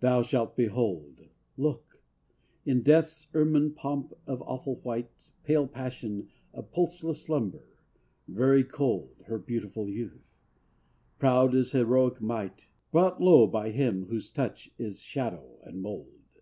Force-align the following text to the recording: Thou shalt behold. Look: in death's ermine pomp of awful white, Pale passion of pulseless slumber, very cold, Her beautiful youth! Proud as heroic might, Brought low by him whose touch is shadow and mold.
Thou 0.00 0.22
shalt 0.22 0.56
behold. 0.56 1.26
Look: 1.58 2.02
in 2.64 2.80
death's 2.80 3.26
ermine 3.34 3.74
pomp 3.74 4.14
of 4.26 4.40
awful 4.46 4.76
white, 4.76 5.32
Pale 5.44 5.66
passion 5.66 6.30
of 6.54 6.72
pulseless 6.72 7.24
slumber, 7.24 7.66
very 8.26 8.64
cold, 8.64 9.16
Her 9.26 9.36
beautiful 9.38 9.86
youth! 9.86 10.38
Proud 11.18 11.54
as 11.54 11.72
heroic 11.72 12.22
might, 12.22 12.68
Brought 12.90 13.20
low 13.20 13.46
by 13.46 13.70
him 13.70 14.06
whose 14.06 14.30
touch 14.30 14.70
is 14.78 15.02
shadow 15.02 15.58
and 15.62 15.82
mold. 15.82 16.40